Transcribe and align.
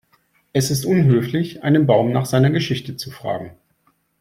Es 0.51 0.71
ist 0.71 0.83
unhöflich, 0.87 1.61
einen 1.63 1.85
Baum 1.85 2.11
nach 2.11 2.25
seiner 2.25 2.49
Geschichte 2.49 2.97
zu 2.97 3.11
fragen. 3.11 3.51